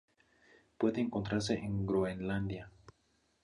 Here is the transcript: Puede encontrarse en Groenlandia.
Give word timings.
Puede 0.79 0.99
encontrarse 1.01 1.53
en 1.53 1.85
Groenlandia. 1.85 2.71